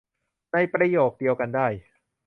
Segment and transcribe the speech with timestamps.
[0.53, 1.67] ในประโยคเดียวกันได้